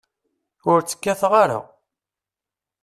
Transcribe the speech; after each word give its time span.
Ur 0.71 0.79
tt-kkateɣ 0.81 1.33
ara. 1.43 1.59